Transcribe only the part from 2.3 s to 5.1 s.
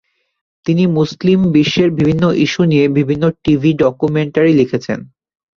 Issue নিয়ে বিভিন্ন TV documentary লিখেছেন।